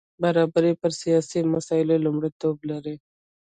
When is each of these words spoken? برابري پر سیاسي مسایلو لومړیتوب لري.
برابري 0.23 0.71
پر 0.81 0.91
سیاسي 1.01 1.39
مسایلو 1.53 1.95
لومړیتوب 2.05 2.55
لري. 2.69 2.95